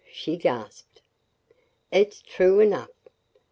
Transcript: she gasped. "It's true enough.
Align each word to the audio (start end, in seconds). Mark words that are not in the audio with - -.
she 0.11 0.35
gasped. 0.35 0.99
"It's 1.91 2.23
true 2.23 2.59
enough. 2.59 2.89